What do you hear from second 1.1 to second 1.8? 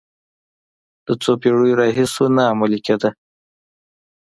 څو پېړیو